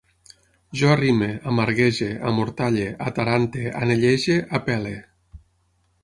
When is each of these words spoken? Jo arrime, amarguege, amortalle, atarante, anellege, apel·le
Jo 0.79 0.87
arrime, 0.91 1.25
amarguege, 1.51 2.07
amortalle, 2.29 2.87
atarante, 3.09 3.65
anellege, 3.83 4.39
apel·le 4.61 4.95